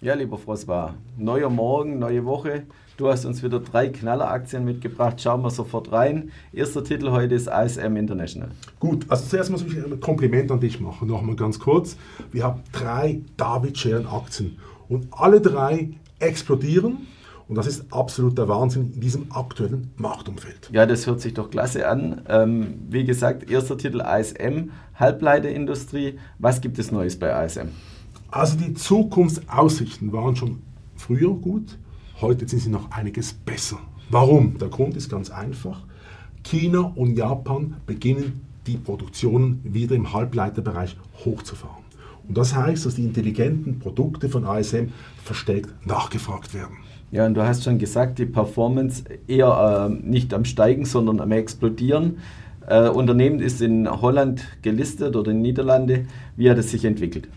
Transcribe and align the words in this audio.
Ja, 0.00 0.14
lieber 0.14 0.38
Frosbar, 0.38 0.94
neuer 1.16 1.50
Morgen, 1.50 1.98
neue 1.98 2.24
Woche. 2.24 2.62
Du 2.96 3.08
hast 3.08 3.24
uns 3.24 3.42
wieder 3.42 3.58
drei 3.58 3.88
Knalleraktien 3.88 4.64
mitgebracht. 4.64 5.20
Schauen 5.20 5.42
wir 5.42 5.50
sofort 5.50 5.90
rein. 5.90 6.30
Erster 6.52 6.84
Titel 6.84 7.10
heute 7.10 7.34
ist 7.34 7.48
ASM 7.48 7.96
International. 7.96 8.50
Gut, 8.78 9.06
also 9.08 9.26
zuerst 9.26 9.50
muss 9.50 9.64
ich 9.64 9.76
ein 9.76 9.98
Kompliment 9.98 10.52
an 10.52 10.60
dich 10.60 10.78
machen. 10.78 11.08
Nochmal 11.08 11.34
ganz 11.34 11.58
kurz. 11.58 11.96
Wir 12.30 12.44
haben 12.44 12.62
drei 12.70 13.22
David-Scheren-Aktien 13.38 14.58
und 14.88 15.08
alle 15.10 15.40
drei 15.40 15.90
explodieren. 16.20 16.98
Und 17.48 17.56
das 17.56 17.66
ist 17.66 17.92
absoluter 17.92 18.46
Wahnsinn 18.46 18.92
in 18.94 19.00
diesem 19.00 19.32
aktuellen 19.32 19.90
Marktumfeld. 19.96 20.70
Ja, 20.70 20.86
das 20.86 21.08
hört 21.08 21.20
sich 21.20 21.34
doch 21.34 21.50
klasse 21.50 21.88
an. 21.88 22.22
Ähm, 22.28 22.74
wie 22.88 23.04
gesagt, 23.04 23.50
erster 23.50 23.76
Titel 23.76 24.00
ASM, 24.02 24.70
Halbleiterindustrie. 24.94 26.20
Was 26.38 26.60
gibt 26.60 26.78
es 26.78 26.92
Neues 26.92 27.18
bei 27.18 27.34
ASM? 27.34 27.70
Also 28.30 28.58
die 28.58 28.74
Zukunftsaussichten 28.74 30.12
waren 30.12 30.36
schon 30.36 30.58
früher 30.96 31.32
gut, 31.32 31.78
heute 32.20 32.46
sind 32.46 32.60
sie 32.60 32.68
noch 32.68 32.90
einiges 32.90 33.32
besser. 33.32 33.78
Warum? 34.10 34.58
Der 34.58 34.68
Grund 34.68 34.96
ist 34.96 35.08
ganz 35.08 35.30
einfach. 35.30 35.80
China 36.44 36.92
und 36.94 37.16
Japan 37.16 37.76
beginnen 37.86 38.40
die 38.66 38.76
Produktionen 38.76 39.60
wieder 39.64 39.96
im 39.96 40.12
Halbleiterbereich 40.12 40.96
hochzufahren. 41.24 41.84
Und 42.28 42.36
das 42.36 42.54
heißt, 42.54 42.84
dass 42.84 42.96
die 42.96 43.04
intelligenten 43.04 43.78
Produkte 43.78 44.28
von 44.28 44.44
ASM 44.44 44.88
verstärkt 45.24 45.86
nachgefragt 45.86 46.52
werden. 46.52 46.76
Ja, 47.10 47.24
und 47.24 47.32
du 47.32 47.42
hast 47.42 47.64
schon 47.64 47.78
gesagt, 47.78 48.18
die 48.18 48.26
Performance 48.26 49.04
eher 49.26 49.88
äh, 49.90 50.06
nicht 50.06 50.34
am 50.34 50.44
Steigen, 50.44 50.84
sondern 50.84 51.20
am 51.20 51.32
Explodieren. 51.32 52.18
Äh, 52.66 52.90
Unternehmen 52.90 53.40
ist 53.40 53.62
in 53.62 53.90
Holland 53.90 54.44
gelistet 54.60 55.16
oder 55.16 55.30
in 55.30 55.40
Niederlande. 55.40 56.04
Wie 56.36 56.50
hat 56.50 56.58
es 56.58 56.70
sich 56.70 56.84
entwickelt? 56.84 57.28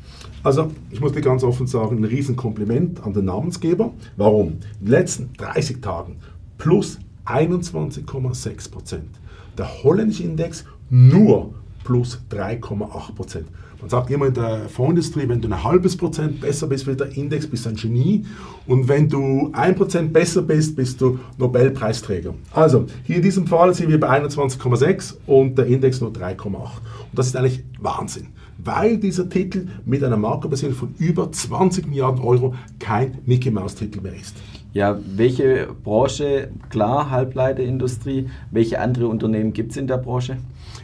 Also, 0.44 0.72
ich 0.90 1.00
muss 1.00 1.12
dir 1.12 1.22
ganz 1.22 1.44
offen 1.44 1.68
sagen, 1.68 1.98
ein 1.98 2.04
Riesenkompliment 2.04 3.04
an 3.04 3.14
den 3.14 3.26
Namensgeber. 3.26 3.94
Warum? 4.18 4.54
In 4.80 4.86
den 4.86 4.88
letzten 4.88 5.34
30 5.38 5.82
Tagen 5.82 6.16
plus 6.58 6.98
21,6 7.26 8.72
Prozent. 8.72 9.20
Der 9.58 9.84
holländische 9.84 10.24
Index 10.24 10.66
nur 10.90 11.54
plus 11.84 12.20
3,8 12.32 13.14
Prozent. 13.14 13.48
Man 13.80 13.90
sagt 13.90 14.10
immer 14.10 14.28
in 14.28 14.34
der 14.34 14.68
Fondsindustrie, 14.70 15.30
wenn 15.30 15.42
du 15.42 15.48
ein 15.48 15.64
halbes 15.64 15.96
Prozent 15.96 16.42
besser 16.42 16.68
bist 16.68 16.88
wie 16.88 16.96
der 16.96 17.16
Index, 17.16 17.48
bist 17.48 17.66
du 17.66 17.70
ein 17.70 17.76
Genie. 17.76 18.26
Und 18.66 18.88
wenn 18.88 19.10
du 19.10 19.52
ein 19.54 19.76
Prozent 19.76 20.12
besser 20.12 20.42
bist, 20.42 20.76
bist 20.76 21.02
du 21.02 21.20
Nobelpreisträger. 21.38 22.34
Also, 22.52 22.86
hier 23.04 23.18
in 23.18 23.22
diesem 23.22 23.46
Fall 23.46 23.76
sind 23.76 23.90
wir 23.90 24.00
bei 24.00 24.10
21,6 24.24 25.16
und 25.28 25.58
der 25.58 25.68
Index 25.68 26.02
nur 26.02 26.12
3,8. 26.12 26.48
Und 26.48 26.70
das 27.14 27.28
ist 27.28 27.36
eigentlich 27.36 27.64
Wahnsinn 27.80 28.30
weil 28.64 28.98
dieser 28.98 29.30
Titel 29.30 29.68
mit 29.86 30.04
einer 30.04 30.18
Marktbasierung 30.18 30.76
von 30.76 30.96
über 30.98 31.32
20 31.32 31.88
Milliarden 31.88 32.24
Euro 32.24 32.56
kein 32.80 33.20
Mickey 33.26 33.52
Mouse 33.52 33.76
Titel 33.76 34.02
mehr 34.02 34.16
ist. 34.16 34.36
Ja, 34.74 34.98
welche 35.16 35.68
Branche, 35.84 36.50
klar, 36.70 37.10
Halbleiterindustrie, 37.10 38.30
welche 38.52 38.80
andere 38.80 39.08
Unternehmen 39.08 39.52
gibt 39.52 39.72
es 39.72 39.78
in 39.78 39.88
der 39.88 39.98
Branche? 39.98 40.38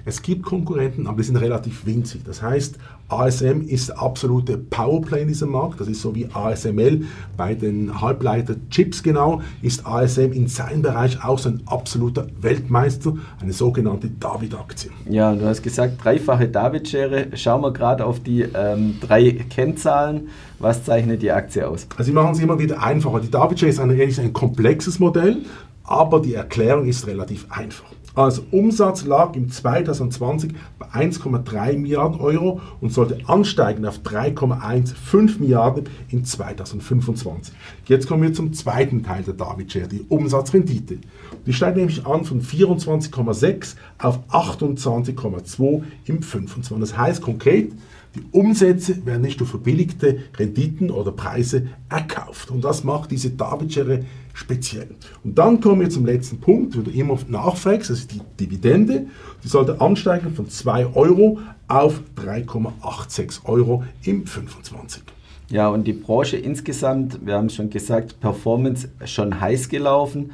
Es 0.07 0.21
gibt 0.21 0.43
Konkurrenten, 0.43 1.05
aber 1.05 1.17
die 1.17 1.23
sind 1.23 1.35
relativ 1.35 1.85
winzig. 1.85 2.21
Das 2.23 2.41
heißt, 2.41 2.77
ASM 3.09 3.63
ist 3.67 3.89
der 3.89 4.01
absolute 4.01 4.57
Powerplay 4.57 5.23
in 5.23 5.27
diesem 5.27 5.49
Markt. 5.49 5.81
Das 5.81 5.89
ist 5.89 6.01
so 6.01 6.15
wie 6.15 6.29
ASML 6.33 7.01
bei 7.35 7.53
den 7.55 7.99
Halbleiter-Chips 7.99 9.03
genau, 9.03 9.41
ist 9.61 9.85
ASM 9.85 10.31
in 10.31 10.47
seinem 10.47 10.81
Bereich 10.81 11.21
auch 11.21 11.37
so 11.37 11.49
ein 11.49 11.61
absoluter 11.65 12.27
Weltmeister, 12.39 13.17
eine 13.41 13.51
sogenannte 13.51 14.07
David-Aktie. 14.07 14.91
Ja, 15.09 15.35
du 15.35 15.45
hast 15.45 15.61
gesagt, 15.61 16.01
dreifache 16.01 16.47
David-Schere. 16.47 17.27
Schauen 17.33 17.61
wir 17.61 17.73
gerade 17.73 18.05
auf 18.05 18.21
die 18.21 18.43
ähm, 18.43 18.95
drei 19.01 19.31
Kennzahlen. 19.33 20.29
Was 20.59 20.85
zeichnet 20.85 21.21
die 21.21 21.31
Aktie 21.31 21.67
aus? 21.67 21.85
Also, 21.97 22.03
sie 22.03 22.13
machen 22.13 22.31
es 22.31 22.39
immer 22.39 22.57
wieder 22.57 22.81
einfacher. 22.81 23.19
Die 23.19 23.29
David-Schere 23.29 23.71
ist 23.71 23.79
ein, 23.81 23.91
ein 23.91 24.31
komplexes 24.31 24.99
Modell, 24.99 25.39
aber 25.83 26.21
die 26.21 26.33
Erklärung 26.33 26.87
ist 26.87 27.05
relativ 27.07 27.45
einfach. 27.49 27.96
Also 28.17 28.41
Umsatz 28.49 29.05
lag 29.05 29.35
im 29.35 29.51
2020 29.51 30.51
bei 30.79 30.87
1,3 30.87 31.77
Milliarden 31.77 32.19
Euro 32.19 32.61
und 32.81 32.91
sollte 32.91 33.19
ansteigen 33.29 33.85
auf 33.85 33.99
3,15 33.99 35.39
Milliarden 35.39 35.83
in 36.09 36.25
2025. 36.25 37.53
Jetzt 37.85 38.07
kommen 38.07 38.23
wir 38.23 38.33
zum 38.33 38.53
zweiten 38.53 39.03
Teil 39.03 39.21
der 39.21 39.35
David 39.35 39.71
Share, 39.71 39.87
die 39.87 40.03
Umsatzrendite. 40.09 40.97
Die 41.45 41.53
steigt 41.53 41.77
nämlich 41.77 42.07
an 42.07 42.25
von 42.25 42.41
24,6 42.41 43.75
auf 43.99 44.19
28,2 44.31 45.83
im 46.05 46.23
25. 46.23 46.75
Das 46.79 46.97
heißt 46.97 47.21
konkret, 47.21 47.73
die 48.15 48.23
Umsätze 48.31 49.05
werden 49.05 49.21
nicht 49.21 49.39
durch 49.39 49.49
verbilligte 49.49 50.19
Renditen 50.37 50.89
oder 50.89 51.11
Preise 51.11 51.67
erkauft. 51.89 52.49
Und 52.49 52.63
das 52.63 52.83
macht 52.83 53.11
diese 53.11 53.29
David-Schere 53.31 54.05
speziell. 54.33 54.87
Und 55.23 55.37
dann 55.37 55.61
kommen 55.61 55.81
wir 55.81 55.89
zum 55.89 56.05
letzten 56.05 56.39
Punkt, 56.39 56.77
wo 56.77 56.81
du 56.81 56.91
immer 56.91 57.17
nachfragst, 57.27 57.89
das 57.89 57.99
ist 57.99 58.13
die 58.13 58.21
Dividende. 58.39 59.07
Die 59.43 59.47
sollte 59.47 59.81
ansteigen 59.81 60.33
von 60.33 60.49
2 60.49 60.95
Euro 60.95 61.39
auf 61.67 62.01
3,86 62.15 63.45
Euro 63.45 63.83
im 64.03 64.25
25. 64.25 65.03
Ja, 65.49 65.69
und 65.69 65.85
die 65.85 65.93
Branche 65.93 66.37
insgesamt, 66.37 67.25
wir 67.25 67.35
haben 67.35 67.49
schon 67.49 67.69
gesagt, 67.69 68.19
Performance 68.19 68.89
schon 69.05 69.39
heiß 69.39 69.69
gelaufen. 69.69 70.31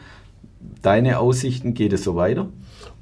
Deine 0.81 1.19
Aussichten, 1.19 1.73
geht 1.73 1.93
es 1.93 2.03
so 2.03 2.15
weiter? 2.15 2.47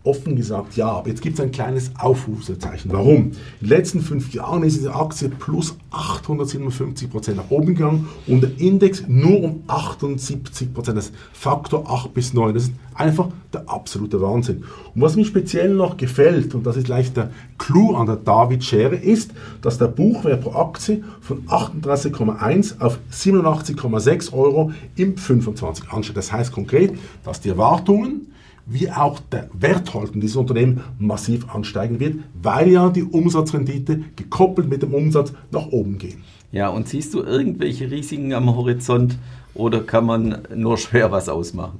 Offen 0.04 0.36
gesagt 0.36 0.76
ja, 0.76 0.88
aber 0.88 1.10
jetzt 1.10 1.22
gibt 1.22 1.38
es 1.38 1.44
ein 1.44 1.52
kleines 1.52 1.92
Aufrufzeichen. 2.00 2.92
Warum? 2.92 3.16
In 3.16 3.32
den 3.62 3.70
letzten 3.70 4.02
fünf 4.02 4.34
Jahren 4.34 4.64
ist 4.64 4.78
diese 4.78 4.96
Aktie 4.96 5.30
plus 5.30 5.76
857 5.92 7.10
Prozent 7.10 7.38
nach 7.38 7.52
oben 7.52 7.68
gegangen 7.68 8.08
und 8.26 8.42
der 8.42 8.60
Index 8.60 9.04
nur 9.08 9.44
um 9.44 9.64
78 9.68 10.74
Prozent. 10.74 10.98
Das 10.98 11.06
ist 11.06 11.16
Faktor 11.34 11.88
8 11.88 12.16
bis 12.16 12.34
9. 12.34 12.54
Das 12.56 12.64
ist 12.64 12.74
einfach 12.96 13.28
der 13.54 13.70
absolute 13.70 14.20
Wahnsinn. 14.22 14.64
Und 14.96 15.02
was 15.02 15.16
mir 15.16 15.26
speziell 15.26 15.76
noch 15.76 15.98
gefällt, 15.98 16.56
und 16.56 16.66
das 16.66 16.78
ist 16.78 16.88
leicht 16.88 17.16
der 17.16 17.30
Clou 17.60 17.96
an 17.96 18.08
der 18.08 18.16
David-Schere, 18.16 18.96
ist, 18.96 19.32
dass 19.62 19.78
der 19.78 19.88
Buchwert 19.88 20.42
pro 20.42 20.54
Aktie 20.54 21.04
von 21.22 21.46
38,1 21.46 22.82
auf 22.82 22.98
87,6 23.12 24.34
Euro 24.34 24.72
im 24.96 25.16
25 25.16 25.92
ansteigt. 25.92 26.18
Das 26.18 26.32
heißt 26.32 26.52
konkret, 26.52 26.98
dass 27.24 27.40
die 27.40 27.50
Erwartungen 27.50 28.32
wie 28.66 28.90
auch 28.92 29.20
der 29.20 29.50
Werthalten 29.54 30.22
dieses 30.22 30.36
Unternehmen 30.36 30.82
massiv 31.00 31.54
ansteigen 31.54 32.00
wird, 32.00 32.18
weil 32.42 32.70
ja 32.70 32.90
die 32.90 33.04
Umsatzrendite 33.04 34.02
gekoppelt 34.16 34.70
mit 34.70 34.82
dem 34.82 34.94
Umsatz 34.94 35.34
nach 35.52 35.68
oben 35.68 35.98
gehen. 35.98 36.24
Ja, 36.52 36.70
und 36.70 36.88
siehst 36.88 37.14
du 37.14 37.22
irgendwelche 37.22 37.90
Risiken 37.90 38.34
am 38.34 38.56
Horizont 38.56 39.18
oder 39.54 39.82
kann 39.82 40.06
man 40.06 40.40
nur 40.56 40.78
schwer 40.78 41.12
was 41.12 41.30
ausmachen? 41.30 41.80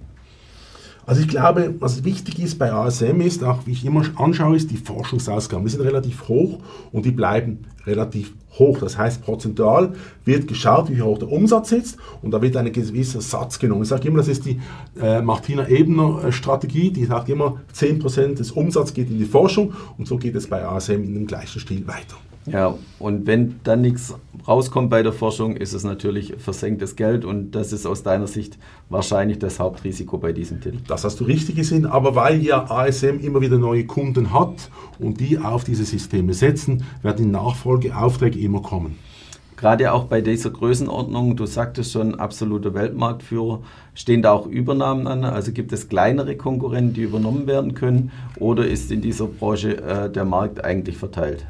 Also 1.06 1.22
ich 1.22 1.28
glaube, 1.28 1.74
was 1.80 2.04
wichtig 2.04 2.40
ist 2.40 2.60
bei 2.60 2.72
ASM 2.72 3.22
ist, 3.22 3.44
auch 3.44 3.66
wie 3.66 3.72
ich 3.72 3.86
immer 3.86 4.04
anschaue, 4.18 4.56
ist 4.56 4.70
die 4.70 4.78
Forschungsausgaben. 4.78 5.66
Die 5.66 5.72
sind 5.72 5.82
relativ 5.82 6.28
hoch 6.28 6.60
und 6.92 7.06
die 7.06 7.12
bleiben 7.12 7.66
relativ 7.86 8.34
hoch. 8.60 8.78
Das 8.78 8.98
heißt, 8.98 9.24
prozentual 9.24 9.94
wird 10.26 10.48
geschaut, 10.48 10.90
wie 10.90 11.02
hoch 11.02 11.18
der 11.18 11.32
Umsatz 11.32 11.72
ist 11.72 11.98
und 12.22 12.32
da 12.32 12.42
wird 12.42 12.56
ein 12.56 12.72
gewisser 12.72 13.22
Satz 13.22 13.58
genommen. 13.58 13.84
Ich 13.84 13.90
sage 13.90 14.08
immer, 14.08 14.18
das 14.18 14.28
ist 14.28 14.46
die 14.46 14.60
äh, 15.02 15.22
Martina 15.22 15.68
Ebner 15.68 16.26
äh, 16.26 16.32
Strategie, 16.32 16.92
die 16.92 17.06
sagt 17.06 17.30
immer, 17.30 17.62
10% 17.76 18.36
des 18.36 18.52
Umsatzes 18.52 18.94
geht 18.94 19.10
in 19.10 19.18
die 19.18 19.26
Forschung 19.26 19.74
und 19.98 20.08
so 20.08 20.18
geht 20.18 20.36
es 20.36 20.48
bei 20.48 20.64
ASM 20.64 21.04
in 21.04 21.14
dem 21.16 21.28
gleichen 21.28 21.60
Stil 21.60 21.88
weiter. 21.88 22.18
Ja, 22.48 22.76
und 22.98 23.28
wenn 23.28 23.60
dann 23.64 23.82
nichts 23.82 24.16
rauskommt 24.48 24.90
bei 24.90 25.04
der 25.04 25.14
Forschung, 25.14 25.56
ist 25.56 25.74
es 25.74 25.84
natürlich 25.84 26.34
versenktes 26.40 26.96
Geld 26.96 27.24
und 27.24 27.52
das 27.52 27.72
ist 27.72 27.86
aus 27.86 28.02
deiner 28.02 28.26
Sicht 28.26 28.58
wahrscheinlich 28.90 29.38
das 29.38 29.60
Hauptrisiko 29.60 30.18
bei 30.18 30.34
diesem 30.34 30.60
Titel. 30.60 30.80
Das 30.88 31.04
hast 31.04 31.20
du 31.20 31.24
richtig 31.26 31.56
gesehen, 31.56 31.86
aber 31.86 32.16
weil 32.16 32.42
ja 32.42 32.70
ASM 32.70 33.20
immer 33.22 33.42
wieder 33.42 33.60
neue 33.60 33.86
Kunden 33.86 34.34
hat 34.34 34.72
und 34.98 35.20
die 35.20 35.38
auf 35.38 35.64
diese 35.64 35.86
Systeme 35.86 36.34
setzen, 36.34 36.84
werden 37.04 37.26
die 37.26 37.32
Nachfolgeaufträge 37.32 38.40
immer 38.40 38.62
kommen. 38.62 38.98
Gerade 39.56 39.94
auch 39.94 40.06
bei 40.06 40.22
dieser 40.22 40.50
Größenordnung, 40.50 41.36
du 41.36 41.46
sagtest 41.46 41.92
schon, 41.92 42.16
absoluter 42.16 42.74
Weltmarktführer, 42.74 43.60
stehen 43.94 44.24
da 44.24 44.32
auch 44.32 44.48
Übernahmen 44.48 45.06
an? 45.06 45.24
Also 45.24 45.52
gibt 45.52 45.72
es 45.72 45.88
kleinere 45.88 46.36
Konkurrenten, 46.36 46.96
die 46.96 47.04
übernommen 47.04 47.46
werden 47.46 47.76
können 47.76 48.12
oder 48.40 48.66
ist 48.66 48.92
in 48.92 49.02
dieser 49.02 49.28
Branche 49.28 49.78
äh, 49.78 50.10
der 50.12 50.26
Markt 50.26 50.66
eigentlich 50.66 50.98
verteilt? 50.98 51.46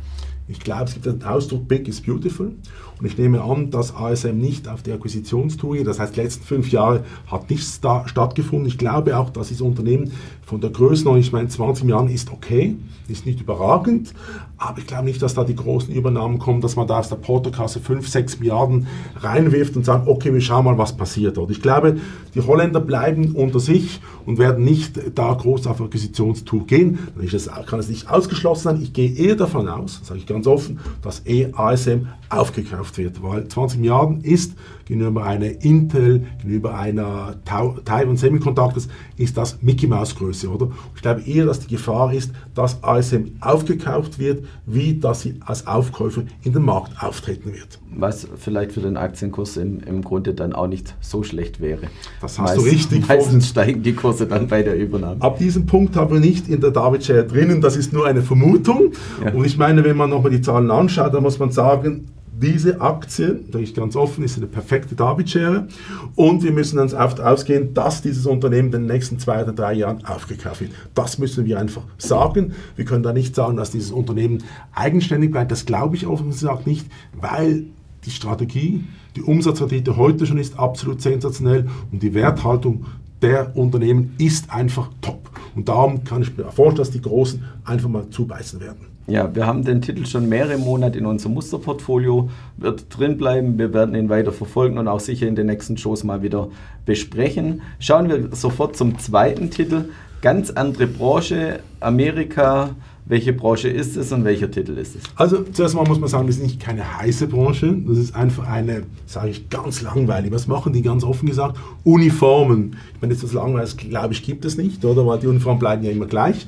Ich 0.52 0.60
glaube, 0.60 0.84
es 0.84 0.94
gibt 0.94 1.06
den 1.06 1.24
Ausdruck 1.24 1.68
Big 1.68 1.88
is 1.88 2.02
Beautiful. 2.02 2.52
Und 3.00 3.08
ich 3.08 3.18
nehme 3.18 3.42
an, 3.42 3.72
dass 3.72 3.96
ASM 3.96 4.38
nicht 4.38 4.68
auf 4.68 4.84
die 4.84 4.92
Akquisitionstour 4.92 5.76
geht. 5.76 5.88
Das 5.88 6.00
heißt, 6.00 6.16
die 6.16 6.20
letzten 6.20 6.44
fünf 6.44 6.72
Jahre 6.72 7.04
hat 7.26 7.50
nichts 7.50 7.82
da 7.82 8.08
stattgefunden. 8.08 8.68
Ich 8.68 8.78
glaube 8.78 9.18
auch, 9.18 9.32
dass 9.32 9.48
dieses 9.48 9.62
Unternehmen 9.62 10.12
von 10.46 10.62
der 10.62 10.70
Größenordnung, 10.70 11.20
ich 11.22 11.32
meine, 11.32 11.48
20 11.48 11.88
Jahren 11.90 12.10
ist 12.10 12.32
okay, 12.32 12.76
ist 13.08 13.26
nicht 13.26 13.42
überragend. 13.42 14.14
Aber 14.58 14.78
ich 14.78 14.86
glaube 14.86 15.06
nicht, 15.06 15.22
dass 15.22 15.34
da 15.34 15.44
die 15.44 15.56
großen 15.56 15.92
Übernahmen 15.92 16.38
kommen, 16.38 16.62
dass 16.62 16.76
man 16.76 16.86
da 16.86 17.00
aus 17.00 17.10
der 17.10 17.16
Portokasse 17.16 17.80
5, 17.80 18.08
6 18.08 18.40
Milliarden 18.40 18.86
reinwirft 19.16 19.76
und 19.76 19.84
sagt, 19.84 20.08
okay, 20.08 20.32
wir 20.32 20.42
schauen 20.42 20.66
mal, 20.66 20.78
was 20.78 20.96
passiert 20.96 21.38
dort. 21.38 21.50
Ich 21.50 21.62
glaube, 21.62 21.98
die 22.36 22.42
Holländer 22.42 22.82
bleiben 22.82 23.32
unter 23.32 23.60
sich 23.60 24.00
und 24.28 24.38
werden 24.38 24.64
nicht 24.64 25.00
da 25.16 25.34
groß 25.34 25.66
auf 25.66 25.82
Akquisitionstour 25.82 26.68
gehen. 26.68 27.00
Dann 27.16 27.66
kann 27.66 27.80
es 27.80 27.90
nicht 27.90 28.10
ausgeschlossen 28.10 28.64
sein. 28.64 28.82
Ich 28.84 28.94
gehe 28.94 29.12
eher 29.12 29.36
davon 29.36 29.68
aus, 29.68 30.02
sage 30.04 30.20
ich 30.20 30.28
ganz 30.28 30.41
ganz 30.42 30.48
offen, 30.48 30.80
dass 31.04 31.26
eh 31.26 31.52
ASM 31.54 32.08
aufgekauft 32.30 32.98
wird, 32.98 33.22
weil 33.22 33.48
20 33.48 33.80
Milliarden 33.80 34.22
ist 34.22 34.54
gegenüber 34.92 35.24
einer 35.24 35.64
Intel, 35.64 36.26
gegenüber 36.42 36.78
einer 36.78 37.36
Taiwan 37.46 38.18
Semiconductors, 38.18 38.90
ist 39.16 39.38
das 39.38 39.62
Mickey 39.62 39.88
Mouse 39.88 40.14
Größe, 40.16 40.50
oder? 40.50 40.70
Ich 40.96 41.02
glaube 41.02 41.22
eher, 41.22 41.46
dass 41.46 41.62
die 41.62 41.70
Gefahr 41.70 42.14
ist, 42.14 42.34
dass 42.56 42.84
ASM 42.84 43.38
aufgekauft 43.40 44.20
wird, 44.20 44.44
wie 44.66 45.00
dass 45.00 45.22
sie 45.22 45.36
als 45.46 45.66
Aufkäufer 45.66 46.24
in 46.44 46.52
den 46.52 46.64
Markt 46.64 47.02
auftreten 47.02 47.54
wird. 47.54 47.80
Was 47.96 48.28
vielleicht 48.36 48.74
für 48.74 48.82
den 48.82 48.98
Aktienkurs 48.98 49.56
im, 49.56 49.80
im 49.80 50.02
Grunde 50.02 50.34
dann 50.34 50.52
auch 50.52 50.68
nicht 50.68 50.94
so 51.00 51.24
schlecht 51.24 51.62
wäre. 51.62 51.84
Das 52.20 52.38
hast 52.38 52.58
Meist, 52.58 52.58
du 52.58 52.70
richtig. 52.70 53.08
Meistens 53.08 53.48
steigen 53.48 53.84
die 53.84 53.94
Kurse 53.94 54.28
dann 54.28 54.50
bei 54.50 54.62
der 54.62 54.76
Übernahme. 54.76 55.22
Ab 55.22 55.38
diesem 55.38 55.68
Punkt 55.68 55.96
haben 55.96 56.14
wir 56.14 56.20
nicht 56.20 56.50
in 56.50 56.60
der 56.60 56.72
David 56.72 57.06
Share 57.06 57.24
drinnen, 57.26 57.62
das 57.62 57.78
ist 57.78 57.94
nur 57.94 58.08
eine 58.08 58.22
Vermutung. 58.22 58.92
Ja. 59.24 59.32
Und 59.32 59.46
ich 59.46 59.58
meine, 59.58 59.86
wenn 59.86 59.96
man 59.96 60.10
nochmal 60.10 60.32
die 60.32 60.42
Zahlen 60.42 60.70
anschaut, 60.70 61.14
dann 61.14 61.24
muss 61.24 61.40
man 61.40 61.52
sagen, 61.52 62.10
diese 62.42 62.82
Aktie, 62.82 63.40
da 63.52 63.60
ich 63.60 63.74
ganz 63.74 63.96
offen, 63.96 64.24
ist 64.24 64.38
eine 64.38 64.48
perfekte 64.48 64.96
David-Schere 64.96 65.68
und 66.16 66.44
wir 66.44 66.52
müssen 66.52 66.80
uns 66.80 66.94
oft 66.94 67.22
ausgehen, 67.22 67.74
dass 67.74 68.02
dieses 68.02 68.26
Unternehmen 68.26 68.68
in 68.68 68.72
den 68.72 68.86
nächsten 68.88 69.20
zwei 69.20 69.44
oder 69.44 69.54
drei 69.54 69.74
Jahren 69.74 70.04
aufgekauft 70.06 70.62
wird. 70.62 70.72
Das 70.96 71.20
müssen 71.20 71.46
wir 71.46 71.60
einfach 71.60 71.84
sagen. 71.98 72.54
Wir 72.76 72.86
können 72.86 73.04
da 73.04 73.14
nicht 73.14 73.36
sagen, 73.36 73.58
dass 73.58 73.72
dieses 73.72 73.92
Unternehmen 73.92 74.44
eigenständig 74.74 75.32
bleibt. 75.32 75.52
Das 75.52 75.66
glaube 75.66 75.96
ich 75.96 76.08
offen 76.08 76.30
gesagt 76.30 76.66
nicht, 76.68 76.88
weil 77.14 77.66
die 78.06 78.12
Strategie, 78.12 78.84
die 79.16 79.22
Umsatzrendite 79.22 79.96
heute 79.96 80.26
schon 80.26 80.40
ist 80.40 80.58
absolut 80.58 81.02
sensationell 81.02 81.68
und 81.92 82.02
die 82.02 82.14
Werthaltung 82.14 82.86
der 83.22 83.56
Unternehmen 83.56 84.16
ist 84.18 84.52
einfach 84.52 84.90
top. 85.02 85.30
Und 85.56 85.68
darum 85.68 86.04
kann 86.04 86.22
ich 86.22 86.36
mir 86.36 86.46
vorstellen, 86.46 86.78
dass 86.78 86.92
die 86.92 87.02
Großen 87.02 87.44
einfach 87.66 87.90
mal 87.90 88.10
zubeißen 88.10 88.60
werden. 88.60 88.88
Ja, 89.08 89.34
wir 89.36 89.46
haben 89.46 89.64
den 89.64 89.82
Titel 89.82 90.06
schon 90.06 90.30
mehrere 90.30 90.58
Monate 90.58 90.98
in 90.98 91.06
unserem 91.06 91.34
Musterportfolio, 91.34 92.30
wird 92.58 92.86
drin 92.90 93.18
bleiben. 93.18 93.58
Wir 93.58 93.74
werden 93.74 93.96
ihn 93.96 94.10
weiter 94.10 94.32
verfolgen 94.32 94.78
und 94.78 94.88
auch 94.88 95.00
sicher 95.00 95.28
in 95.28 95.36
den 95.36 95.48
nächsten 95.48 95.76
Shows 95.76 96.04
mal 96.04 96.22
wieder 96.22 96.50
besprechen. 96.86 97.62
Schauen 97.80 98.10
wir 98.10 98.30
sofort 98.36 98.78
zum 98.78 99.00
zweiten 99.00 99.50
Titel. 99.50 99.90
Ganz 100.22 100.52
andere 100.52 100.88
Branche, 100.88 101.60
Amerika. 101.80 102.76
Welche 103.12 103.34
Branche 103.34 103.68
ist 103.68 103.98
es 103.98 104.14
und 104.14 104.24
welcher 104.24 104.50
Titel 104.50 104.78
ist 104.78 104.96
es? 104.96 105.04
Also 105.18 105.44
zuerst 105.44 105.76
mal 105.76 105.84
muss 105.86 106.00
man 106.00 106.08
sagen, 106.08 106.28
das 106.28 106.38
ist 106.38 106.44
nicht 106.44 106.62
keine 106.62 106.98
heiße 106.98 107.28
Branche, 107.28 107.76
das 107.86 107.98
ist 107.98 108.16
einfach 108.16 108.48
eine, 108.48 108.84
sage 109.06 109.32
ich, 109.32 109.50
ganz 109.50 109.82
langweilig. 109.82 110.32
Was 110.32 110.48
machen 110.48 110.72
die 110.72 110.82
ganz 110.82 111.04
offen 111.04 111.28
gesagt? 111.28 111.60
Uniformen. 111.84 112.78
Ich 112.96 113.02
meine, 113.02 113.12
jetzt 113.12 113.22
das 113.22 113.34
langweilig, 113.34 113.76
glaube 113.76 114.14
ich, 114.14 114.24
gibt 114.24 114.46
es 114.46 114.56
nicht, 114.56 114.86
oder? 114.86 115.06
Weil 115.06 115.20
die 115.20 115.28
Uniformen 115.28 115.60
bleiben 115.60 115.84
ja 115.84 115.92
immer 115.92 116.06
gleich. 116.06 116.48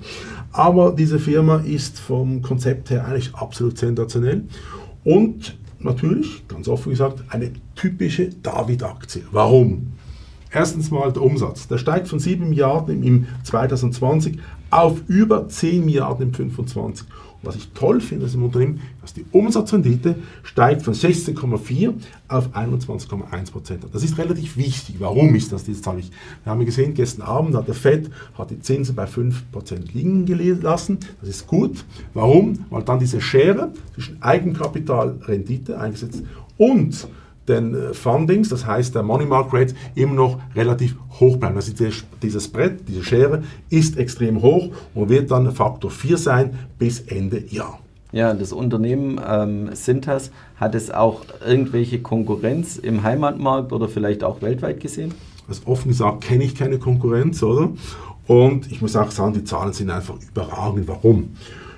Aber 0.53 0.93
diese 0.93 1.19
Firma 1.19 1.57
ist 1.57 1.99
vom 1.99 2.41
Konzept 2.41 2.91
her 2.91 3.05
eigentlich 3.07 3.35
absolut 3.35 3.77
sensationell. 3.77 4.45
Und 5.03 5.57
natürlich, 5.79 6.47
ganz 6.47 6.69
offen 6.69 6.91
gesagt, 6.91 7.25
eine 7.27 7.51
typische 7.75 8.29
David-Aktie. 8.41 9.23
Warum? 9.33 9.87
Erstens 10.53 10.91
mal 10.91 11.11
der 11.11 11.23
Umsatz. 11.23 11.67
Der 11.67 11.79
steigt 11.79 12.07
von 12.07 12.19
7 12.19 12.47
Milliarden 12.47 13.01
im 13.01 13.25
2020 13.43 14.37
auf 14.69 15.01
über 15.07 15.49
10 15.49 15.83
Milliarden 15.83 16.27
im 16.27 16.33
2025. 16.33 17.07
Was 17.41 17.55
ich 17.57 17.71
toll 17.73 17.99
finde 17.99 18.27
ist 18.27 18.35
im 18.35 18.43
Unternehmen, 18.43 18.79
dass 19.01 19.13
die 19.13 19.25
Umsatzrendite 19.31 20.15
steigt 20.43 20.83
von 20.83 20.93
16,4 20.93 21.93
auf 22.29 22.55
21,1 22.55 23.51
Prozent. 23.51 23.83
Das 23.91 24.03
ist 24.03 24.17
relativ 24.17 24.55
wichtig. 24.55 24.95
Warum 24.99 25.35
ist 25.35 25.51
das 25.51 25.65
diese 25.65 25.81
Zahl 25.81 25.97
wichtig? 25.97 26.13
Wir 26.43 26.51
haben 26.51 26.63
gesehen, 26.63 26.93
gestern 26.93 27.23
Abend 27.23 27.55
hat 27.55 27.67
der 27.67 27.75
FED 27.75 28.09
hat 28.37 28.51
die 28.51 28.59
Zinsen 28.59 28.95
bei 28.95 29.07
5 29.07 29.51
Prozent 29.51 29.93
liegen 29.93 30.25
gelassen. 30.25 30.99
Das 31.19 31.29
ist 31.29 31.47
gut. 31.47 31.83
Warum? 32.13 32.65
Weil 32.69 32.83
dann 32.83 32.99
diese 32.99 33.19
Schere 33.19 33.73
zwischen 33.95 34.21
Eigenkapitalrendite 34.21 35.77
eingesetzt 35.77 36.23
und 36.57 37.07
den 37.47 37.75
äh, 37.75 37.93
Fundings, 37.93 38.49
das 38.49 38.65
heißt 38.65 38.95
der 38.95 39.03
Money 39.03 39.25
Market 39.25 39.53
Rate, 39.53 39.75
immer 39.95 40.13
noch 40.13 40.39
relativ 40.55 40.95
hoch 41.19 41.37
bleiben. 41.37 41.55
Also 41.55 41.73
dieses 42.21 42.47
Brett, 42.47 42.87
diese 42.87 43.03
Schere 43.03 43.43
ist 43.69 43.97
extrem 43.97 44.41
hoch 44.41 44.69
und 44.93 45.09
wird 45.09 45.31
dann 45.31 45.51
Faktor 45.51 45.91
4 45.91 46.17
sein 46.17 46.59
bis 46.79 47.01
Ende 47.01 47.43
Jahr. 47.49 47.79
Ja, 48.11 48.33
das 48.33 48.53
Unternehmen 48.53 49.19
ähm, 49.27 49.69
Sintas, 49.73 50.31
hat 50.57 50.75
es 50.75 50.91
auch 50.91 51.21
irgendwelche 51.45 51.99
Konkurrenz 51.99 52.77
im 52.77 53.01
Heimatmarkt 53.01 53.73
oder 53.73 53.89
vielleicht 53.89 54.23
auch 54.23 54.41
weltweit 54.43 54.79
gesehen? 54.79 55.13
Also 55.47 55.63
offen 55.65 55.89
gesagt 55.89 56.23
kenne 56.23 56.43
ich 56.43 56.55
keine 56.55 56.77
Konkurrenz, 56.77 57.41
oder? 57.41 57.71
Und 58.27 58.71
ich 58.71 58.81
muss 58.81 58.95
auch 58.95 59.11
sagen, 59.11 59.33
die 59.33 59.43
Zahlen 59.43 59.73
sind 59.73 59.89
einfach 59.89 60.15
überragend. 60.29 60.87
Warum? 60.87 61.35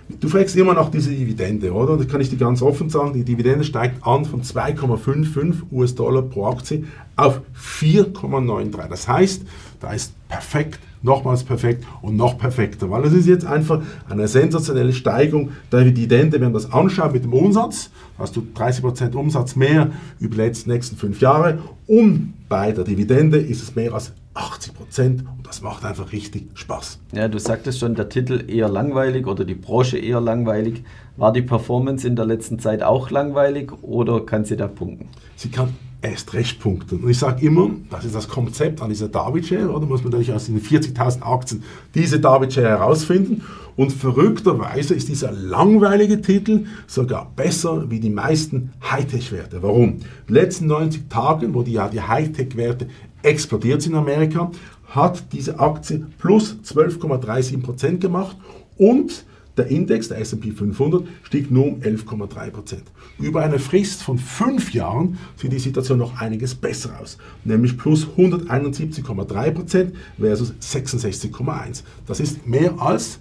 Du 0.07 0.30
fragst 0.30 0.56
immer 0.56 0.75
nach 0.75 0.90
dieser 0.90 1.10
Dividende, 1.10 1.74
oder? 1.74 1.94
Und 1.94 2.02
da 2.02 2.06
kann 2.06 2.22
ich 2.22 2.30
dir 2.30 2.38
ganz 2.38 2.62
offen 2.62 2.90
sagen, 2.90 3.13
die 3.13 3.24
Dividende 3.24 3.63
steigt 3.63 4.06
an 4.06 4.24
von 4.24 4.44
2,55 4.44 5.72
US-Dollar 5.72 6.22
pro 6.22 6.46
Aktie 6.46 6.84
auf 7.16 7.42
4,93. 7.57 8.88
Das 8.88 9.07
heißt, 9.07 9.42
da 9.80 9.94
ist 9.94 10.13
perfekt, 10.28 10.80
nochmals 11.02 11.44
perfekt 11.44 11.86
und 12.04 12.18
noch 12.18 12.38
perfekter, 12.38 12.92
weil 12.92 13.04
es 13.06 13.13
ist 13.13 13.25
jetzt 13.25 13.46
einfach 13.46 13.81
eine 14.07 14.28
sensationelle 14.28 14.94
Steigung 14.94 15.52
der 15.72 15.84
Dividende, 15.84 16.34
wenn 16.34 16.51
man 16.51 16.54
das 16.54 16.72
anschaut 16.72 17.13
mit 17.13 17.24
dem 17.24 17.34
Umsatz, 17.34 17.90
hast 18.18 18.36
du 18.36 18.46
30% 18.56 19.16
Umsatz 19.16 19.56
mehr 19.56 19.92
über 20.19 20.36
die 20.36 20.42
letzten 20.42 20.72
nächsten 20.72 20.98
fünf 20.98 21.19
Jahre 21.19 21.60
und 21.88 22.34
bei 22.48 22.72
der 22.72 22.84
Dividende 22.84 23.38
ist 23.38 23.63
es 23.63 23.75
mehr 23.75 23.94
als 23.94 24.13
80 24.36 24.74
Prozent 24.74 25.22
und 25.22 25.48
das 25.48 25.62
macht 25.62 25.84
einfach 25.86 26.12
richtig 26.12 26.48
Spaß. 26.54 27.00
Ja, 27.14 27.28
du 27.28 27.40
sagtest 27.40 27.80
schon, 27.80 27.96
der 27.96 28.10
Titel 28.10 28.44
eher 28.48 28.70
langweilig 28.70 29.28
oder 29.28 29.46
die 29.46 29.56
Branche 29.56 29.98
eher 29.98 30.22
langweilig. 30.22 30.84
War 31.18 31.32
die 31.32 31.42
Performance 31.42 32.06
in 32.06 32.16
der 32.16 32.26
letzten 32.26 32.60
Zeit 32.60 32.84
auch 32.84 33.10
langweilig 33.10 33.72
oder 33.82 34.26
kann 34.26 34.44
sie 34.44 34.58
da 34.58 34.68
punkten? 34.68 35.08
Sie 35.38 35.50
kann 35.50 35.74
erst 36.02 36.34
recht 36.34 36.60
punkten. 36.60 37.04
Und 37.04 37.10
ich 37.10 37.18
sage 37.18 37.46
immer, 37.46 37.72
das 37.90 38.06
ist 38.06 38.14
das 38.14 38.28
Konzept 38.28 38.82
an 38.82 38.90
dieser 38.90 39.08
David 39.08 39.48
Share, 39.48 39.72
oder 39.72 39.86
muss 39.86 40.04
man 40.04 40.12
natürlich 40.12 40.34
aus 40.34 40.46
den 40.46 40.62
40.000 40.62 41.22
Aktien 41.22 41.64
diese 41.96 42.20
David 42.20 42.54
Share 42.54 42.68
herausfinden. 42.68 43.44
Und 43.76 43.92
verrückterweise 43.92 44.94
ist 44.94 45.10
dieser 45.10 45.32
langweilige 45.32 46.22
Titel 46.22 46.66
sogar 46.88 47.32
besser 47.36 47.90
wie 47.90 48.00
die 48.00 48.10
meisten 48.10 48.72
Hightech-Werte. 48.90 49.64
Warum? 49.64 49.84
In 49.90 50.00
den 50.28 50.36
letzten 50.36 50.68
90 50.68 51.10
Tagen, 51.10 51.54
wo 51.54 51.64
die, 51.64 51.74
ja, 51.74 51.90
die 51.90 52.02
Hightech-Werte 52.02 52.88
explodiert 53.25 53.86
in 53.86 53.95
Amerika, 53.95 54.51
hat 54.88 55.33
diese 55.33 55.60
Aktie 55.60 56.06
plus 56.18 56.57
12,37% 56.63 57.98
gemacht 57.98 58.38
und 58.77 59.25
der 59.57 59.68
Index, 59.68 60.10
der 60.10 60.19
SP 60.19 60.51
500, 60.51 61.07
stieg 61.24 61.50
nur 61.50 61.66
um 61.66 61.80
11,3%. 61.80 62.77
Über 63.19 63.42
eine 63.42 63.57
Frist 63.57 64.04
von 64.04 64.18
fünf 64.18 64.74
Jahren 64.74 65.18
sieht 65.38 65.54
die 65.54 65.60
Situation 65.60 65.98
noch 65.98 66.19
einiges 66.19 66.56
besser 66.56 67.00
aus, 67.01 67.17
nämlich 67.46 67.77
plus 67.77 68.08
171,3% 68.17 69.91
versus 70.20 70.53
66,1%. 70.62 71.84
Das 72.05 72.20
ist 72.20 72.46
mehr 72.46 72.74
als 72.79 73.20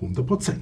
100%. 0.00 0.54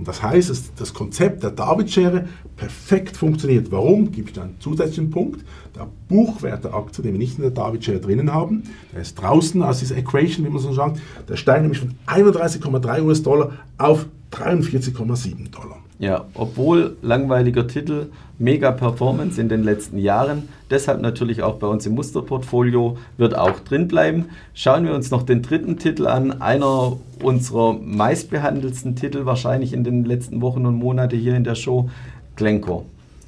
Und 0.00 0.08
das 0.08 0.22
heißt, 0.22 0.48
dass 0.48 0.74
das 0.76 0.94
Konzept 0.94 1.42
der 1.42 1.50
David-Schere 1.50 2.26
perfekt 2.56 3.18
funktioniert. 3.18 3.70
Warum? 3.70 4.10
Gibt 4.10 4.34
es 4.34 4.42
einen 4.42 4.58
zusätzlichen 4.58 5.10
Punkt. 5.10 5.44
Der 5.76 5.86
Buchwert 6.08 6.64
der 6.64 6.72
Aktie, 6.72 7.02
den 7.02 7.12
wir 7.12 7.18
nicht 7.18 7.36
in 7.36 7.42
der 7.42 7.50
David-Schere 7.50 8.00
drinnen 8.00 8.32
haben, 8.32 8.62
der 8.94 9.02
ist 9.02 9.16
draußen 9.20 9.62
aus 9.62 9.80
dieser 9.80 9.98
Equation, 9.98 10.46
wie 10.46 10.48
man 10.48 10.62
so 10.62 10.72
sagt, 10.72 11.02
der 11.28 11.36
steigt 11.36 11.60
nämlich 11.60 11.80
von 11.80 11.96
31,3 12.06 13.02
US-Dollar 13.02 13.52
auf 13.76 14.06
43,7 14.32 15.50
Dollar. 15.50 15.82
Ja, 16.00 16.24
obwohl 16.32 16.96
langweiliger 17.02 17.68
Titel, 17.68 18.06
mega 18.38 18.70
Performance 18.70 19.38
in 19.38 19.50
den 19.50 19.62
letzten 19.62 19.98
Jahren, 19.98 20.48
deshalb 20.70 21.02
natürlich 21.02 21.42
auch 21.42 21.56
bei 21.56 21.66
uns 21.66 21.84
im 21.84 21.94
Musterportfolio, 21.94 22.96
wird 23.18 23.36
auch 23.36 23.60
drin 23.60 23.86
bleiben. 23.86 24.30
Schauen 24.54 24.86
wir 24.86 24.94
uns 24.94 25.10
noch 25.10 25.24
den 25.24 25.42
dritten 25.42 25.76
Titel 25.76 26.06
an, 26.06 26.40
einer 26.40 26.96
unserer 27.22 27.74
meistbehandelsten 27.74 28.96
Titel 28.96 29.26
wahrscheinlich 29.26 29.74
in 29.74 29.84
den 29.84 30.06
letzten 30.06 30.40
Wochen 30.40 30.64
und 30.64 30.76
Monaten 30.76 31.18
hier 31.18 31.36
in 31.36 31.44
der 31.44 31.54
Show, 31.54 31.90
Glencore. 32.34 32.84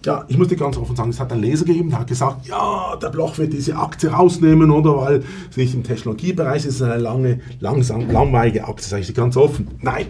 Ja, 0.06 0.24
ich 0.28 0.38
muss 0.38 0.48
dir 0.48 0.56
ganz 0.56 0.78
offen 0.78 0.96
sagen, 0.96 1.10
es 1.10 1.20
hat 1.20 1.30
einen 1.30 1.42
Leser 1.42 1.66
gegeben, 1.66 1.90
der 1.90 2.00
hat 2.00 2.06
gesagt, 2.06 2.46
ja, 2.48 2.96
der 2.96 3.10
Bloch 3.10 3.36
wird 3.36 3.52
diese 3.52 3.76
Aktie 3.76 4.08
rausnehmen, 4.08 4.70
oder? 4.70 4.96
Weil 4.96 5.24
es 5.50 5.58
nicht 5.58 5.74
im 5.74 5.84
Technologiebereich 5.84 6.64
ist, 6.64 6.68
es 6.68 6.74
ist 6.76 6.82
eine 6.82 6.96
lange, 6.96 7.40
langsam, 7.60 8.10
langweilige 8.10 8.66
Aktie, 8.66 8.88
sage 8.88 9.02
ich 9.02 9.08
dir 9.08 9.12
ganz 9.12 9.36
offen. 9.36 9.68
Nein, 9.82 10.06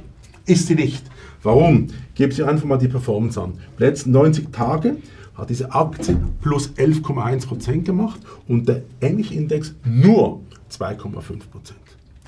ist 0.46 0.68
sie 0.68 0.76
nicht. 0.76 1.02
Warum? 1.42 1.88
Gebe 2.14 2.32
ich 2.32 2.44
einfach 2.44 2.64
mal 2.64 2.78
die 2.78 2.88
Performance 2.88 3.40
an. 3.40 3.54
Die 3.78 3.82
letzten 3.82 4.12
90 4.12 4.52
Tage 4.52 4.96
hat 5.34 5.50
diese 5.50 5.72
Aktie 5.72 6.16
plus 6.40 6.70
11,1% 6.76 7.82
gemacht 7.82 8.20
und 8.48 8.68
der 8.68 8.82
Englisch-Index 9.00 9.74
nur 9.84 10.40
2,5%. 10.70 11.40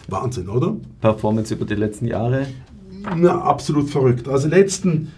Wahnsinn, 0.09 0.49
oder? 0.49 0.77
Performance 1.01 1.55
über 1.55 1.65
die 1.65 1.75
letzten 1.75 2.07
Jahre? 2.07 2.47
Na, 3.17 3.41
absolut 3.43 3.89
verrückt. 3.91 4.29
Also 4.29 4.49
die 4.49 4.55
letzten 4.55 5.13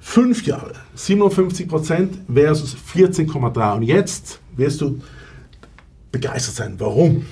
fünf 0.00 0.44
Jahre 0.44 0.72
57% 0.96 2.08
versus 2.32 2.76
14,3%. 2.94 3.76
Und 3.76 3.82
jetzt 3.82 4.40
wirst 4.56 4.80
du 4.80 4.98
begeistert 6.10 6.56
sein. 6.56 6.74
Warum? 6.78 7.24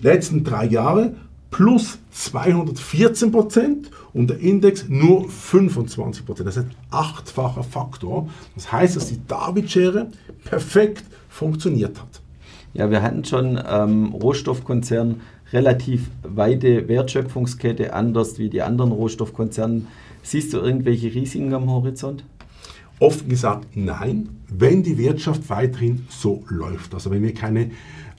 Die 0.00 0.04
letzten 0.04 0.44
drei 0.44 0.66
Jahre 0.66 1.14
plus 1.52 1.98
214 2.10 3.30
Prozent 3.30 3.90
und 4.12 4.30
der 4.30 4.40
Index 4.40 4.88
nur 4.88 5.28
25 5.28 6.26
Prozent. 6.26 6.48
Das 6.48 6.56
ist 6.56 6.64
ein 6.64 6.74
achtfacher 6.90 7.62
Faktor. 7.62 8.28
Das 8.56 8.72
heißt, 8.72 8.96
dass 8.96 9.08
die 9.08 9.20
David-Schere 9.28 10.10
perfekt 10.44 11.04
funktioniert 11.28 12.00
hat. 12.00 12.20
Ja, 12.74 12.90
wir 12.90 13.02
hatten 13.02 13.24
schon 13.24 13.60
ähm, 13.68 14.06
Rohstoffkonzern 14.06 15.20
relativ 15.52 16.08
weite 16.22 16.88
Wertschöpfungskette, 16.88 17.92
anders 17.92 18.38
wie 18.38 18.48
die 18.48 18.62
anderen 18.62 18.90
Rohstoffkonzerne. 18.90 19.82
Siehst 20.22 20.54
du 20.54 20.58
irgendwelche 20.58 21.14
Risiken 21.14 21.52
am 21.52 21.70
Horizont? 21.70 22.24
Oft 22.98 23.28
gesagt 23.28 23.76
nein, 23.76 24.30
wenn 24.48 24.82
die 24.82 24.96
Wirtschaft 24.96 25.50
weiterhin 25.50 26.06
so 26.08 26.44
läuft. 26.48 26.94
Also 26.94 27.10
wenn 27.10 27.22
wir 27.22 27.34
keine 27.34 27.70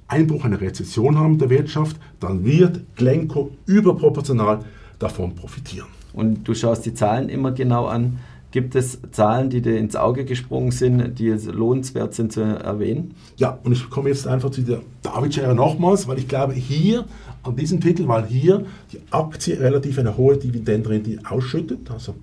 Einbruch, 0.07 0.45
eine 0.45 0.59
Rezession 0.59 1.17
haben 1.17 1.37
der 1.37 1.49
Wirtschaft, 1.49 1.97
dann 2.19 2.45
wird 2.45 2.81
Glenco 2.95 3.51
überproportional 3.65 4.59
davon 4.99 5.35
profitieren. 5.35 5.87
Und 6.13 6.47
du 6.47 6.53
schaust 6.53 6.85
die 6.85 6.93
Zahlen 6.93 7.29
immer 7.29 7.51
genau 7.51 7.87
an. 7.87 8.19
Gibt 8.51 8.75
es 8.75 8.99
Zahlen, 9.11 9.49
die 9.49 9.63
dir 9.63 9.79
ins 9.79 9.95
Auge 9.95 10.25
gesprungen 10.25 10.69
sind, 10.69 11.17
die 11.17 11.29
lohnenswert 11.29 12.13
sind 12.13 12.31
zu 12.31 12.41
erwähnen? 12.41 13.15
Ja, 13.37 13.57
und 13.63 13.71
ich 13.71 13.89
komme 13.89 14.09
jetzt 14.09 14.27
einfach 14.27 14.51
zu 14.51 14.61
der 14.61 14.81
David-Schere 15.01 15.55
nochmals, 15.55 16.07
weil 16.07 16.19
ich 16.19 16.27
glaube, 16.27 16.53
hier 16.53 17.05
an 17.41 17.55
diesem 17.55 17.81
Titel, 17.81 18.07
weil 18.07 18.27
hier 18.27 18.63
die 18.91 18.99
Aktie 19.09 19.59
relativ 19.59 19.97
eine 19.97 20.15
hohe 20.17 20.37
Dividendenrendite 20.37 21.23
ausschüttet, 21.27 21.89
also 21.89 22.13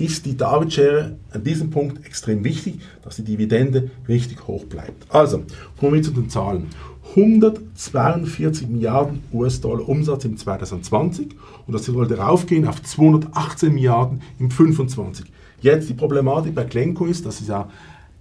ist 0.00 0.26
die 0.26 0.36
David-Schere 0.36 1.16
an 1.30 1.44
diesem 1.44 1.70
Punkt 1.70 2.04
extrem 2.06 2.42
wichtig, 2.44 2.80
dass 3.02 3.16
die 3.16 3.24
Dividende 3.24 3.90
richtig 4.08 4.46
hoch 4.46 4.64
bleibt. 4.64 5.06
Also, 5.14 5.44
kommen 5.78 5.94
wir 5.94 6.02
zu 6.02 6.10
den 6.10 6.30
Zahlen. 6.30 6.66
142 7.16 8.68
Milliarden 8.68 9.22
US-Dollar 9.32 9.88
Umsatz 9.88 10.24
im 10.24 10.36
2020 10.36 11.28
und 11.66 11.74
das 11.74 11.84
sollte 11.84 12.18
raufgehen 12.18 12.68
auf 12.68 12.82
218 12.82 13.74
Milliarden 13.74 14.22
im 14.38 14.50
2025. 14.50 15.26
Jetzt 15.60 15.88
die 15.88 15.94
Problematik 15.94 16.54
bei 16.54 16.64
Glenco 16.64 17.06
ist, 17.06 17.26
das 17.26 17.40
ist 17.40 17.48
ja 17.48 17.68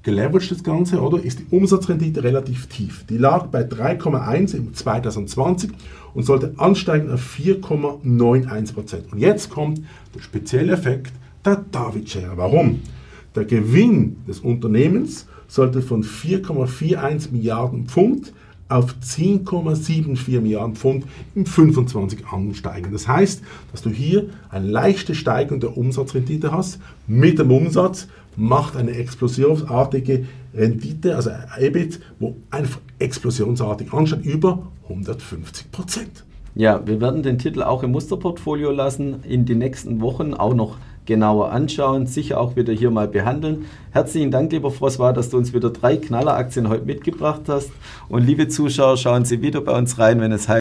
geleveraged 0.03 0.51
das 0.51 0.63
Ganze, 0.63 1.01
oder? 1.01 1.23
Ist 1.23 1.39
die 1.39 1.55
Umsatzrendite 1.55 2.23
relativ 2.23 2.67
tief. 2.67 3.05
Die 3.09 3.17
lag 3.17 3.47
bei 3.47 3.61
3,1 3.61 4.55
im 4.55 4.73
2020 4.73 5.71
und 6.13 6.23
sollte 6.23 6.53
ansteigen 6.57 7.11
auf 7.11 7.21
4,91 7.37 8.73
Prozent. 8.73 9.11
Und 9.11 9.19
jetzt 9.19 9.49
kommt 9.49 9.81
der 10.15 10.21
spezielle 10.21 10.73
Effekt 10.73 11.13
der 11.45 11.63
David-Share. 11.71 12.33
Warum? 12.35 12.81
Der 13.35 13.45
Gewinn 13.45 14.17
des 14.27 14.39
Unternehmens 14.39 15.27
sollte 15.47 15.81
von 15.81 16.03
4,41 16.03 17.31
Milliarden 17.31 17.85
Pfund 17.85 18.33
auf 18.69 18.95
10,74 19.03 20.41
Milliarden 20.41 20.75
Pfund 20.75 21.05
im 21.33 21.45
25 21.45 22.27
ansteigen. 22.27 22.91
Das 22.91 23.07
heißt, 23.07 23.41
dass 23.71 23.81
du 23.81 23.89
hier 23.89 24.29
eine 24.49 24.67
leichte 24.67 25.15
Steigerung 25.15 25.59
der 25.59 25.75
Umsatzrendite 25.75 26.51
hast. 26.51 26.79
Mit 27.07 27.39
dem 27.39 27.51
Umsatz 27.51 28.07
macht 28.35 28.77
eine 28.77 28.91
explosionsartige 28.91 30.25
Rendite, 30.53 31.15
also 31.15 31.31
EBIT, 31.59 31.99
wo 32.19 32.35
einfach 32.51 32.79
explosionsartig 32.99 33.91
ansteigt, 33.91 34.25
über 34.25 34.67
150 34.83 35.71
Prozent. 35.71 36.25
Ja, 36.55 36.85
wir 36.85 37.01
werden 37.01 37.23
den 37.23 37.37
Titel 37.37 37.63
auch 37.63 37.83
im 37.83 37.91
Musterportfolio 37.91 38.71
lassen, 38.71 39.23
in 39.23 39.45
den 39.45 39.59
nächsten 39.59 40.01
Wochen 40.01 40.33
auch 40.33 40.53
noch 40.53 40.77
genauer 41.09 41.51
anschauen, 41.51 42.05
sicher 42.05 42.39
auch 42.39 42.55
wieder 42.55 42.71
hier 42.71 42.91
mal 42.91 43.07
behandeln. 43.07 43.65
Herzlichen 43.91 44.29
Dank, 44.29 44.51
lieber 44.51 44.69
Froswa, 44.69 45.11
dass 45.11 45.31
du 45.31 45.37
uns 45.37 45.53
wieder 45.53 45.71
drei 45.71 45.97
Knalleraktien 45.97 46.69
heute 46.69 46.85
mitgebracht 46.85 47.41
hast. 47.47 47.71
Und 48.09 48.27
liebe 48.27 48.47
Zuschauer, 48.47 48.95
schauen 48.95 49.25
Sie 49.25 49.41
wieder 49.41 49.59
bei 49.61 49.75
uns 49.75 49.97
rein, 49.97 50.21
wenn 50.21 50.31
es 50.31 50.47
heißt, 50.47 50.57